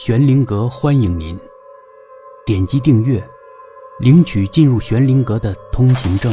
[0.00, 1.36] 玄灵阁欢迎您，
[2.46, 3.20] 点击订阅，
[3.98, 6.32] 领取进入玄灵阁的通行证。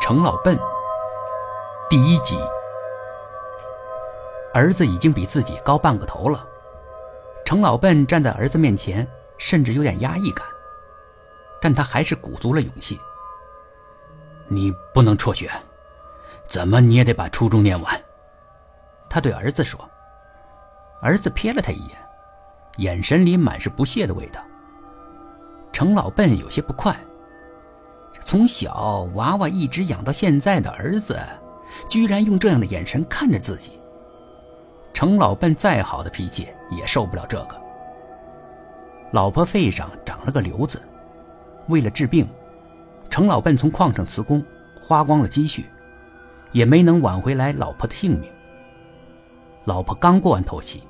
[0.00, 0.56] 程老笨，
[1.90, 2.38] 第一集。
[4.54, 6.46] 儿子已经比自己高半个头了，
[7.44, 9.04] 程老笨站在儿子面前，
[9.38, 10.46] 甚至有点压抑感，
[11.60, 12.96] 但他还是鼓足了勇气。
[14.46, 15.50] 你不能辍学。
[16.48, 18.00] 怎么你也得把初中念完，
[19.08, 19.78] 他对儿子说。
[21.00, 21.98] 儿子瞥了他一眼，
[22.78, 24.40] 眼神里满是不屑的味道。
[25.72, 26.96] 程老笨有些不快，
[28.20, 31.20] 从小娃娃一直养到现在的儿子，
[31.88, 33.78] 居然用这样的眼神看着自己。
[34.92, 37.60] 程老笨再好的脾气也受不了这个。
[39.10, 40.80] 老婆肺上长了个瘤子，
[41.68, 42.28] 为了治病，
[43.10, 44.42] 程老笨从矿上辞工，
[44.80, 45.66] 花光了积蓄。
[46.54, 48.30] 也没能挽回来老婆的性命。
[49.64, 50.82] 老婆刚过完头七，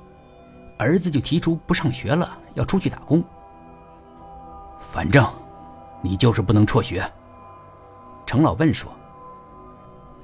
[0.77, 3.21] 儿子就提出不上学了，要出去打工。
[4.79, 5.27] 反正，
[6.01, 7.03] 你就是不能辍学。
[8.25, 8.91] 程老笨说。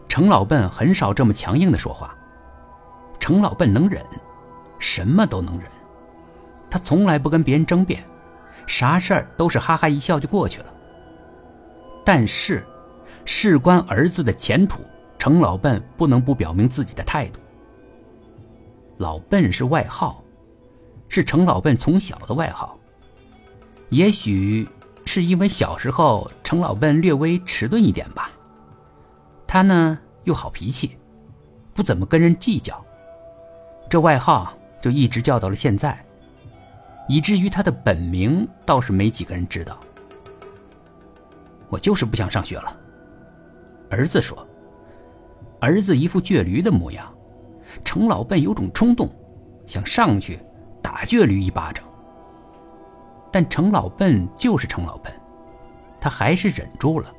[0.07, 2.13] 程老笨很少这么强硬的说话。
[3.19, 4.05] 程老笨能忍，
[4.77, 5.67] 什么都能忍。
[6.69, 8.03] 他从来不跟别人争辩，
[8.67, 10.65] 啥事儿都是哈哈一笑就过去了。
[12.05, 12.65] 但是，
[13.25, 14.81] 事关儿子的前途。
[15.21, 17.39] 程老笨不能不表明自己的态度。
[18.97, 20.23] 老笨是外号，
[21.09, 22.75] 是程老笨从小的外号。
[23.89, 24.67] 也许
[25.05, 28.31] 是因为小时候程老笨略微迟钝一点吧。
[29.45, 30.97] 他呢又好脾气，
[31.75, 32.83] 不怎么跟人计较，
[33.87, 36.03] 这外号就一直叫到了现在，
[37.07, 39.79] 以至于他的本名倒是没几个人知道。
[41.69, 42.75] 我就是不想上学了，
[43.91, 44.47] 儿子说。
[45.61, 47.13] 儿子一副倔驴的模样，
[47.85, 49.07] 程老笨有种冲动，
[49.67, 50.39] 想上去
[50.81, 51.83] 打倔驴一巴掌。
[53.31, 55.13] 但程老笨就是程老笨，
[56.01, 57.13] 他还是忍住了。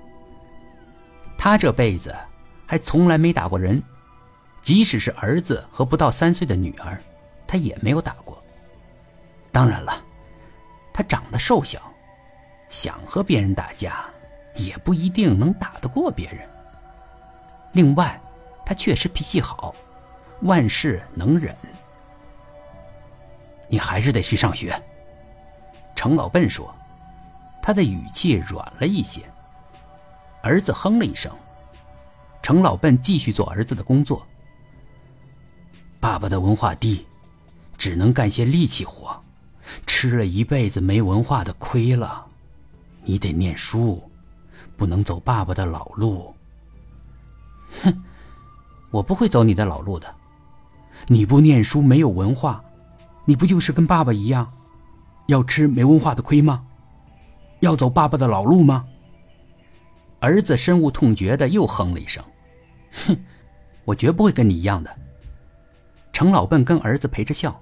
[1.39, 2.15] 他这辈子
[2.67, 3.81] 还从来没打过人，
[4.61, 7.01] 即使是儿子和不到三岁的女儿，
[7.47, 8.43] 他也没有打过。
[9.53, 10.03] 当然了，
[10.93, 11.81] 他长得瘦小，
[12.69, 14.05] 想和别人打架，
[14.57, 16.39] 也不一定能打得过别人。
[17.73, 18.21] 另外，
[18.73, 19.75] 他确实脾气好，
[20.41, 21.55] 万事能忍。
[23.69, 24.75] 你还是得去上学。”
[25.95, 26.75] 程老笨说，
[27.63, 29.21] 他的语气软了一些。
[30.43, 31.31] 儿子哼了一声。
[32.43, 34.27] 程老笨继续做儿子的工作。
[36.01, 37.07] 爸爸的文化低，
[37.77, 39.23] 只能干些力气活，
[39.87, 42.25] 吃了一辈子没文化的亏了。
[43.05, 44.03] 你得念书，
[44.79, 46.35] 不能走爸爸的老路。
[47.83, 48.03] 哼。
[48.93, 50.15] 我不会走你的老路的。
[51.09, 52.63] 你不念书，没有文化，
[53.25, 54.53] 你不就是跟爸爸一样，
[55.27, 56.65] 要吃没文化的亏吗？
[57.59, 58.85] 要走爸爸的老路吗？
[60.21, 62.23] 儿子深恶痛绝的又哼了一声，
[62.93, 63.17] 哼，
[63.85, 64.97] 我绝不会跟你一样的。
[66.13, 67.61] 程老笨跟儿子陪着笑，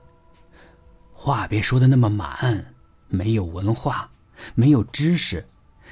[1.12, 2.74] 话别说的那么满，
[3.08, 4.10] 没有文化，
[4.54, 5.47] 没有知识，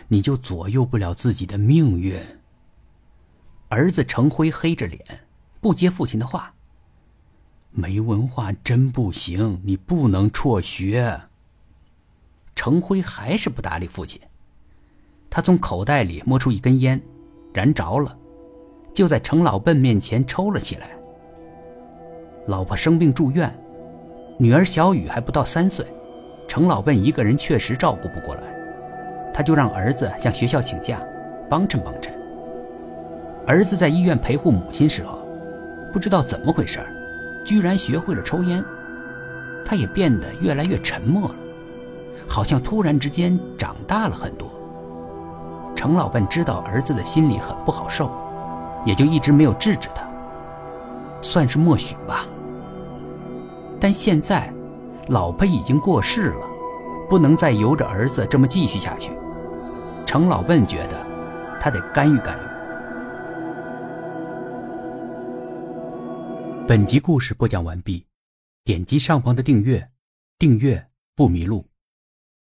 [0.09, 2.21] 你就左右不了自己的命运。
[3.69, 5.01] 儿子程辉黑着脸。
[5.61, 6.55] 不接父亲的话。
[7.71, 11.21] 没文化真不行，你不能辍学。
[12.55, 14.21] 程辉还是不搭理父亲。
[15.31, 17.01] 他从口袋里摸出一根烟，
[17.53, 18.17] 燃着了，
[18.95, 20.91] 就在程老笨面前抽了起来。
[22.47, 23.55] 老婆生病住院，
[24.39, 25.87] 女儿小雨还不到三岁，
[26.49, 28.43] 程老笨一个人确实照顾不过来，
[29.35, 31.01] 他就让儿子向学校请假，
[31.49, 32.13] 帮衬帮衬。
[33.47, 35.18] 儿子在医院陪护母亲时候。
[35.93, 36.79] 不知道怎么回事
[37.45, 38.65] 居然学会了抽烟。
[39.65, 41.35] 他也变得越来越沉默了，
[42.27, 44.51] 好像突然之间长大了很多。
[45.77, 48.11] 程老笨知道儿子的心里很不好受，
[48.85, 50.03] 也就一直没有制止他，
[51.21, 52.27] 算是默许吧。
[53.79, 54.53] 但现在，
[55.09, 56.47] 老婆已经过世了，
[57.09, 59.13] 不能再由着儿子这么继续下去。
[60.07, 60.99] 程老笨觉得，
[61.61, 62.48] 他得干预干预。
[66.69, 68.05] 本集故事播讲完毕，
[68.63, 69.91] 点击上方的订阅，
[70.39, 71.68] 订阅不迷路。